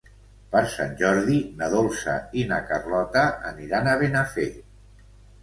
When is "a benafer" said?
3.93-4.49